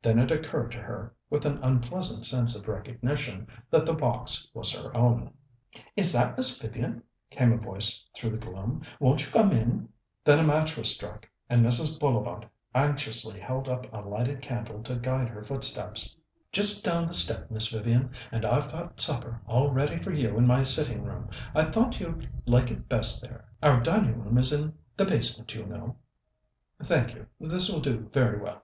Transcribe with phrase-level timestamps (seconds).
[0.00, 4.72] Then it occurred to her, with an unpleasant sense of recognition, that the box was
[4.72, 5.34] her own.
[5.96, 8.80] "Is that Miss Vivian?" came a voice through the gloom.
[9.00, 9.88] "Won't you come in?" Char came in, gingerly enough.
[10.24, 12.00] Then a match was struck, and Mrs.
[12.00, 16.16] Bullivant anxiously held up a lighted candle to guide her footsteps.
[16.52, 20.46] "Just down the step, Miss Vivian, and I've got supper all ready for you in
[20.46, 21.28] my sitting room.
[21.54, 23.44] I thought you'd like it best there.
[23.62, 25.96] Our dining room is in the basement, you know."
[26.82, 28.62] "Thank you; this will do very well."